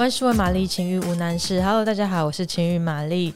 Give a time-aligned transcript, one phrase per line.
[0.00, 1.60] 万事问玛丽，情欲无难事。
[1.60, 3.34] Hello，大家好，我是情欲玛丽。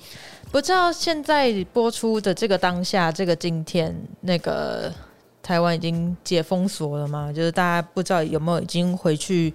[0.51, 4.91] 不知道现在播出的这个当下，这个今天，那个
[5.43, 7.31] 台湾已经解封锁了吗？
[7.31, 9.53] 就是大家不知道有没有已经回去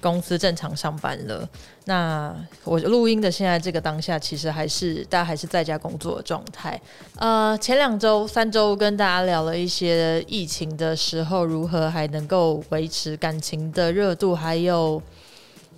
[0.00, 1.48] 公司正常上班了。
[1.84, 2.34] 那
[2.64, 6.80] 我录音的现在这个当下，其实还是大家还是在家工作的状态。
[7.14, 15.00] 呃，前两周、三周跟大家聊了一些疫情的时候，如何还能够维持感情的热度，还有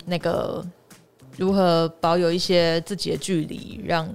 [0.05, 0.65] 那个
[1.37, 4.07] 如何保有一些自己的距离，让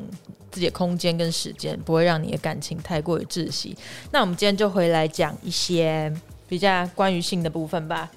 [0.50, 3.76] 自己的空间跟时间不会让你的感情太过于窒息。
[4.10, 6.12] 那我们今天就回来讲一些
[6.48, 8.10] 比较关于性的部分吧。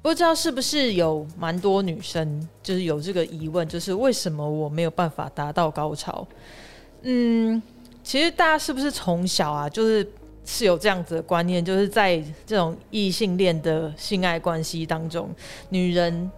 [0.00, 6.26] 不知道是不是有蛮多女生就是有这个疑问，就是为什么我没有办法达到高潮？
[7.02, 7.62] 嗯，
[8.02, 10.06] 其实大家是不是从小啊，就是
[10.44, 15.34] 是有这样子的观念，就是在这种异性恋的性爱关系当中，
[15.70, 16.30] 女人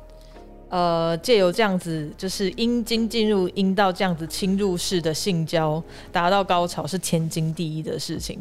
[0.69, 8.39] 呃借由这样子就是阴茎进入阴道这样子侵入式的性交达到高潮是天经地义的事情，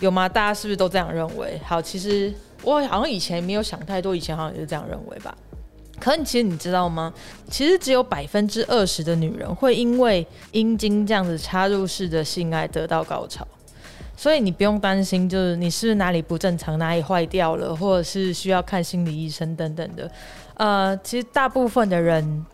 [0.00, 0.28] 有吗？
[0.28, 1.60] 大家是不是都这样认为？
[1.64, 2.32] 好，其实。
[2.62, 5.34] 我好像以前没有想太多，以前好像也是这样认为吧。
[5.98, 7.10] 可是其实你知道吗？
[7.48, 13.48] 其实只有百分之二十的女人会因为阴茎这样子插入式的性爱得到高潮，
[14.20, 20.10] 所以你不用担心，就是你是不是哪里不正常，哪里坏掉了，或者是需要看心理医生等等的。
[20.58, 22.44] 呃，其实大部分的人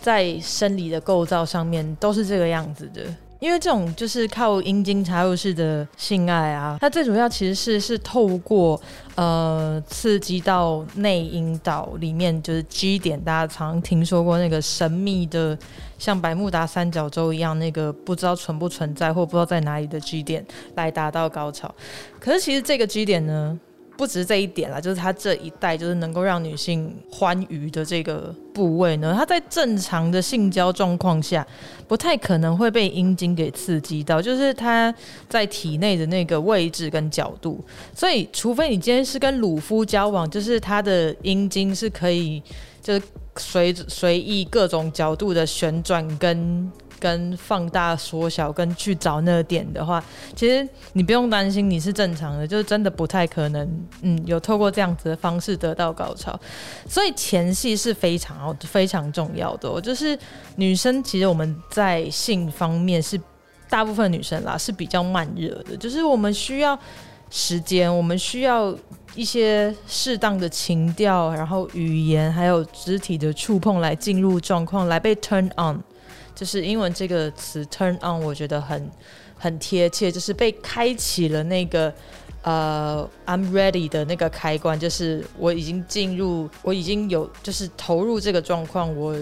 [0.00, 3.02] 在生理的构造上面都是这个样子的。
[3.40, 8.80] 因为这种就是靠阴茎插入式的性爱啊，它最主要其实是是透过
[9.14, 15.56] 呃刺激到内阴道里面，就是 G 点，大家常听说过那个神秘的
[15.98, 21.72] 像百慕达三角洲一样，那个不知道存不存在或不知道在哪里的 G 点来达到高潮。
[22.18, 23.58] 可是其实这个 G 点呢，
[23.98, 31.44] 不只是这一点啦，就是它这一带就是能够让女性欢愉的这个部位呢，它在正常的性交状况下，
[31.88, 34.94] 不太可能会被阴茎给刺激到，就是它
[35.28, 37.60] 在体内的那个位置跟角度。
[37.92, 42.40] 所以，除非你今天是跟鲁夫交往，就是他的阴茎是可以
[42.80, 43.02] 就是
[43.36, 46.70] 随随意各种角度的旋转跟。
[47.00, 50.02] 跟放大、缩小，跟去找那个点的话，
[50.34, 56.38] 其实你不用担心，你是正常的，就是真的不太可能，嗯，有透过这样子的方式得到高潮。
[56.88, 60.18] 所以前戏是非常非常重要的哦，就是
[60.56, 63.20] 女生其实我们在性方面是
[63.68, 66.78] 大部分女生啦是比较慢热的，就是我们需要
[67.30, 68.74] 时间，我们需要
[69.14, 75.78] 一些适当的情调，然后语言还有肢体的触碰来进入状况，来被 turn on。
[76.38, 78.88] 就是英文这个词 turn on，我觉得很
[79.36, 81.92] 很贴切，就是被开启了那个
[82.42, 89.16] 呃 I'm ready 的那个开关，就是我已经进入，我已经有就是投入这个状况，我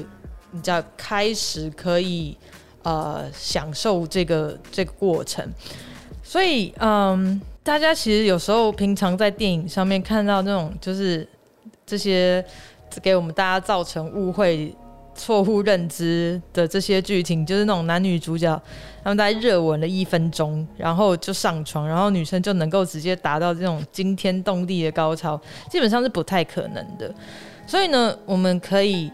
[0.50, 2.36] 你知道开始可以
[2.82, 5.50] 呃享受这个这个过程。
[6.22, 11.26] 所以嗯，大家其实有时候平常在电影上面看到那种就是
[11.86, 12.44] 这些
[13.00, 14.76] 给我们大家造成误会。
[15.16, 18.60] 错误认知的这些剧情，就是那种男女主角
[19.02, 25.40] 他们在热吻了一分钟，然后就上床，然后女生就能够直接达到这种惊天动地的高潮，
[25.70, 27.12] 基本上是不太可能的。
[27.66, 29.10] 所以呢，我们可以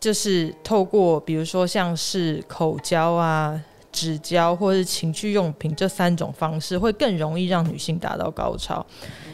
[0.00, 3.58] 就是透过比如说像是口交啊。
[3.98, 8.86] 纸胶或是情趣用品这三种方式会更容易让女性达到高潮，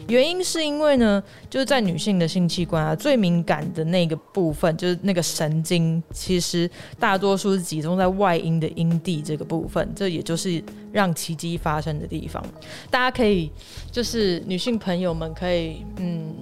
[0.07, 1.21] 原因是因为呢，
[1.51, 6.67] 就是在女性的性器官啊，最敏感的那个部分，就是那个神经，其实
[6.99, 12.43] 大多数是集中在外阴的阴蒂这个部分，这也就是让奇迹发生的地方。
[12.89, 13.51] 大家可以
[13.91, 16.33] 就是女性朋友们可以嗯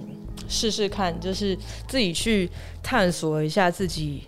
[0.48, 1.54] 试试看，就是
[1.86, 2.48] 自己去
[2.82, 4.22] 探索一下自己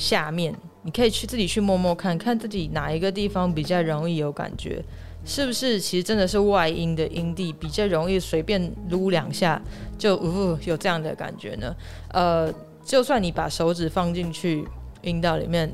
[0.00, 0.54] 下面。
[0.82, 4.82] 你可以去自己去摸摸看看自己哪一个地方比较容易有感觉，
[5.26, 5.78] 是不是？
[5.78, 9.60] 其实真的是外阴的阴蒂比较容易随便撸两下
[9.98, 11.76] 就呜、有这样的感觉呢？
[12.14, 12.50] 呃，
[12.82, 14.66] 就算你把手指放进去
[15.02, 15.70] 阴道里面，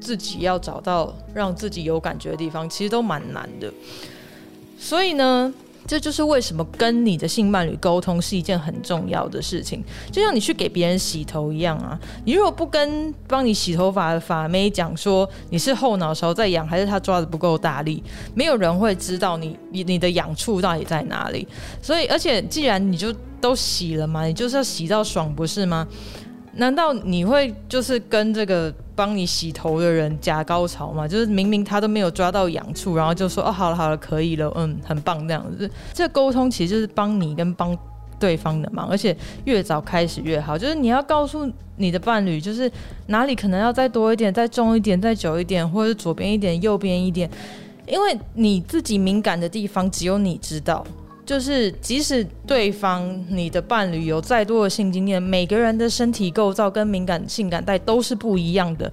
[0.00, 3.70] 自己要找到让自己有感觉的地方，其实都蛮难的。
[4.78, 5.52] 所以呢。
[5.88, 9.82] 这就是为什么跟你的性伴侣沟通是一件很重要的事情，
[10.12, 11.98] 就像你去给别人洗头一样啊。
[12.26, 18.02] 你如果不跟帮你洗头发的发妹讲说你是后脑勺在痒，还是他抓的不够大力，
[18.34, 21.48] 没有人会知道你你你的痒处到底在哪里。
[21.80, 25.88] 所以，而且既然你就都洗了嘛，你就是要洗到爽，不是吗？
[26.58, 31.08] 难道你会就是跟这个帮你洗头的人假高潮吗？
[31.08, 35.70] 就是明明他都没有抓到痒处，然后就说哦，好了好了，可以了，嗯，很棒这样子。
[35.94, 37.76] 这沟通其实就是帮你跟帮
[38.18, 40.58] 对方的忙，而且越早开始越好。
[40.58, 42.70] 就是你要告诉你的伴侣，就是
[43.06, 47.30] 哪里可能要再多一点、再重一点、再久一点，或者是左边一点、右边一点，
[47.86, 50.84] 因为你自己敏感的地方只有你知道。
[51.28, 58.90] 就是即使对方你的伴侣有再多的性经验，每个人的身体构造跟敏感性感带都是不一样的。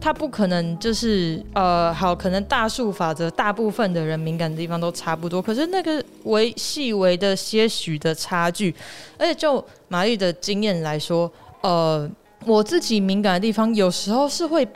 [0.00, 5.42] 他不可能就是呃，好，可能大数法则，大部分的人敏感的地方都差不多。
[5.42, 8.74] 可是那个微细微的些许的差距，
[9.18, 11.30] 而且就玛丽的经验来说，
[11.60, 12.08] 呃，
[12.46, 14.66] 我自己敏感的地方有时候是会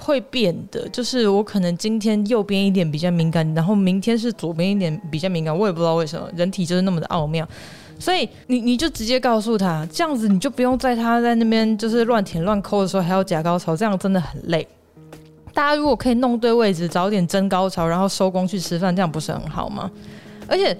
[0.00, 7.46] 会变的，就是我可能今天右边一点比较敏感，然后明天是左边一点比较敏感，我也不知道为什么，人体就是那么的奥妙。
[7.98, 14.66] 所以你你就直接告诉他，这样子你就不用在他在那边就是乱舔乱抠的时候还要假高潮，这样真的很累。
[15.52, 19.90] 大家如果可以弄对位置，早点真高潮，然后收工去吃饭，这样不是很好吗？
[20.46, 20.76] 而且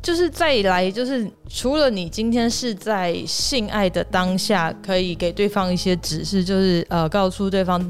[0.00, 7.80] 就是再来，就是除了你今天是在性爱的当下，可以给对方一些指示，就是呃告诉对方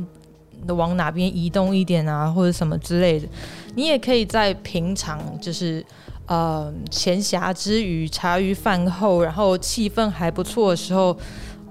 [0.69, 3.27] 往哪边移动一点啊，或者什么之类的，
[3.75, 5.85] 你也可以在平常就是。
[6.27, 11.15] 呃，闲暇之余，茶余饭后，然后气氛还不错的时候，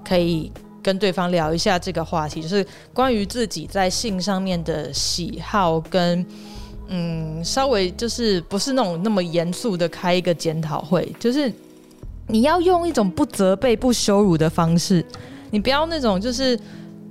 [0.04, 0.48] 可以
[0.80, 6.24] 跟对方聊一下这个话题，就是关于自己在性上面的喜好跟
[6.86, 11.52] 嗯，稍微就是不是那种那么严肃的开一个检讨会，就是
[12.28, 15.04] 你要用一种不责备、不羞辱的方式，
[15.50, 16.56] 你不要那种就是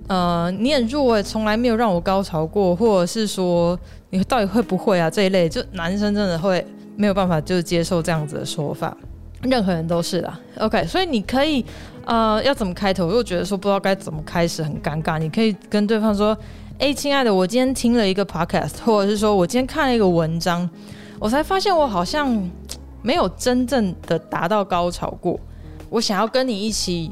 [0.08, 3.80] 呃，你很弱，从来没有让我高潮过，或者是说
[4.10, 6.66] 你到底会不会啊这一类，就男生真的会。
[6.96, 8.96] 没有办法，就是接受这样子的说法，
[9.42, 10.40] 任何人都是啦。
[10.60, 11.66] OK，所以你可以，
[12.06, 13.08] 呃，要怎么开头？
[13.08, 16.38] 如果觉得说不知道该怎么开始，很尴尬，你可以跟对方说
[16.78, 20.70] ：“哎，亲爱的，我今天听了一个 podcast，或者是说我今天看了一个文章，
[21.18, 22.48] 我才发现我好像
[23.02, 25.40] 没有真正的达到高潮过。
[25.90, 27.12] 我想要跟你一起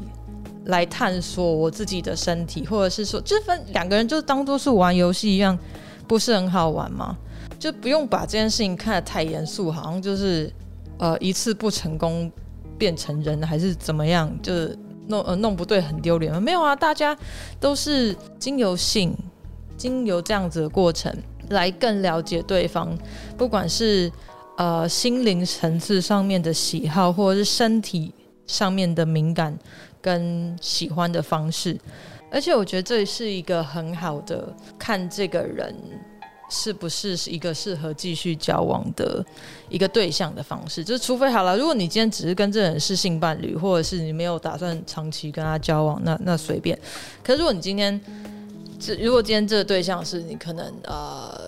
[0.66, 5.58] 来探索我自己的身体，或者是说，就分两个人就当做是玩游戏一样，
[6.06, 7.16] 不是很好玩吗？”
[7.58, 10.52] 就不用把这件事情看得太严肃，好像就是
[10.98, 12.28] 呃一次不成功
[12.76, 14.76] 变成人还是怎么样，就是
[15.06, 16.42] 弄呃弄不对很丢脸。
[16.42, 17.16] 没有啊，大家
[17.60, 19.16] 都是经由性，
[19.76, 21.16] 经由这样子的过程
[21.50, 22.98] 来更了解对方，
[23.38, 24.10] 不管是
[24.56, 28.12] 呃心灵层次上面的喜好，或者是身体
[28.52, 29.56] 上面的敏感
[30.00, 31.78] 跟喜欢的方式。
[32.30, 35.74] 而且我觉得这是一个很好的看这个人。
[36.54, 39.24] 是不是一个适合继续交往的
[39.70, 40.84] 一个对象的方式？
[40.84, 46.78] 就是除非好了，如果你今天只是跟这人是性伴侣，或者是你没有打算长期跟他交往，那那随便。
[47.24, 47.98] 可是如果你今天，
[48.78, 51.40] 这如果今天这个对象是你可能呃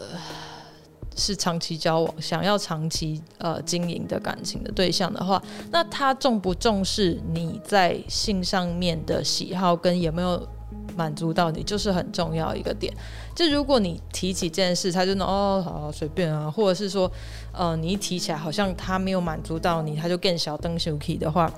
[1.16, 10.48] 是长期交往，想要长期呃经营的感情的对象的话，那他重不重视你在性上面的喜好跟有没有？
[10.96, 12.92] 满足到你就是很重要一个点。
[13.34, 17.10] 就如果你提起这件事，他就能哦，好随便啊，或者是说，
[17.52, 21.52] 呃，你一提起来好像他没有满足到你，他就更小灯小 key 的话，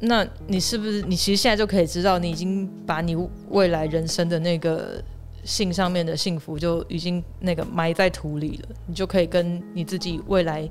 [0.00, 3.16] 那你是不是你其实现在就可以知道，你已经把你
[3.50, 5.02] 未来人生的那个
[5.46, 10.68] 性上面的幸福就已经那个埋在土里了，你就可以跟你自己未来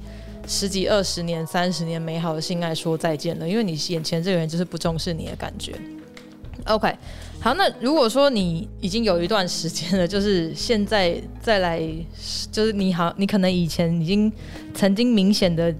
[0.47, 5.73] 十几、二十年、三十年美好的性爱说再见了，因为你眼前这个人就是不重视你的感觉。
[6.65, 6.93] OK。
[7.41, 11.79] 好，那如果说你已经有一段时间了，就是现在再来，
[12.51, 14.31] 就是你好，你可能以前已经
[14.73, 15.71] 曾经明显的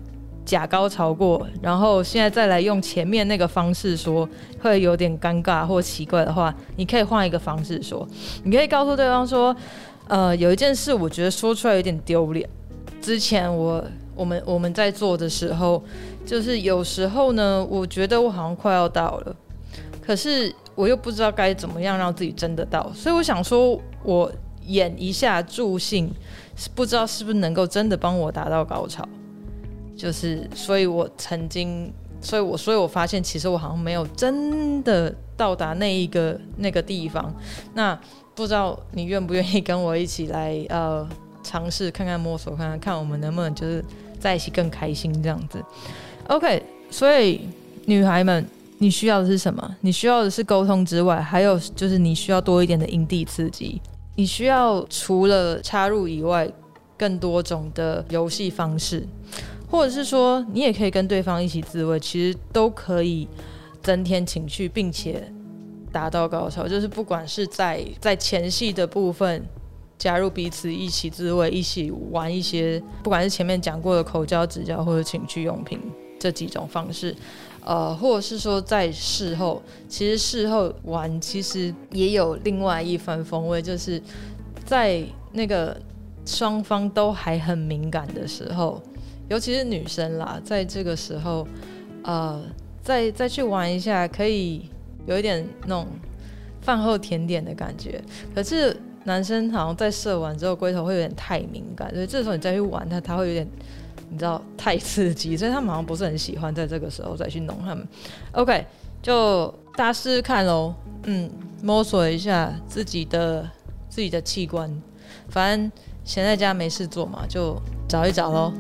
[0.45, 4.27] 假高潮过，然后现在再来用前面那个方式说，
[4.61, 8.07] 会有点尴尬或奇怪的话，你可以换一个方式说，
[8.43, 9.55] 你可以告诉对方说，
[10.07, 12.47] 呃，有一件事我觉得说出来有点丢脸。
[13.01, 13.83] 之前我
[14.15, 15.83] 我们我们在做的时候，
[16.25, 19.35] 就是有时候呢，我觉得我好像快要到了，
[20.05, 20.53] 可是。
[20.75, 24.29] 我又不知道该怎么样让自己真的到，所以我想说，我
[24.65, 26.11] 演一下助兴，
[26.75, 29.07] 不知道是不是能够真的帮我达到高潮。
[29.95, 37.33] 就是，所以我曾经，所以我，所以我发现，其实我好像没有真的到达那一个那个地方。
[37.73, 37.97] 那
[38.33, 41.07] 不知道你愿不愿意跟我一起来，呃，
[41.43, 43.83] 尝试看看摸索看看，看我们能不能就是
[44.19, 45.63] 在一起更开心这样子。
[46.27, 47.47] OK，所以
[47.85, 48.45] 女孩们。
[48.77, 49.75] 你需要的是什么？
[49.79, 53.81] 你需要的是沟通之外，还有就是你需要多一点的营地刺激。
[54.15, 56.45] 你需要除了插入以外，
[56.97, 59.07] 更多种的游戏方式，
[59.75, 63.27] 或者是说，你也可以跟对方一起自慰，其实都可以
[63.82, 65.32] 增添情趣，并且
[65.91, 66.67] 达到高潮。
[66.67, 69.44] 就是不管是在在前戏的部分，
[69.98, 75.79] 加入彼此一起自慰，一起玩一些，不管是前面讲过的口交、指交或者情趣用品。
[76.17, 77.13] 这几种方式，
[77.63, 84.01] 呃，或者是说在事后，其实事后玩其实也有另外一番风味，就是
[84.65, 85.03] 在
[85.34, 85.77] 那个
[86.25, 88.82] 双方都还很敏感的时候，
[89.27, 91.48] 尤其是女生啦，在这个时候，
[92.03, 92.41] 呃，
[92.82, 94.70] 再再去玩一下，可以
[95.05, 95.88] 有一点那种
[96.62, 98.01] 饭后甜点的感觉。
[98.34, 103.48] 可是男生好像在射完之后，龟头会有点太敏感，所以这时候你再去玩他，他会有点。
[104.08, 107.86] 你知道太刺激，所以他们好像不是很喜欢在这个时候再去弄他们。
[108.34, 108.63] OK，
[109.01, 111.27] 就大家试试看喽，嗯，
[111.63, 113.50] 摸索一下自己的
[113.89, 114.72] 自己的器官，
[115.27, 115.72] 反正
[116.03, 118.53] 闲在家没事做嘛，就找一找喽。